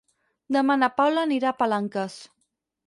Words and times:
Demà 0.57 0.77
na 0.83 0.89
Paula 1.01 1.27
anirà 1.29 1.53
a 1.53 1.59
Palanques. 1.63 2.21